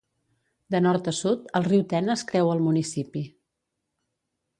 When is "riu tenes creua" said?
1.67-2.55